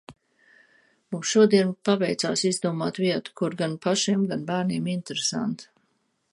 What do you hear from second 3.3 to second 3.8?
kur gan